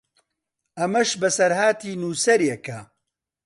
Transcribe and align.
ئەمەش 0.79 1.09
بەسەرهاتی 1.21 1.97
نووسەرێکە 2.01 2.79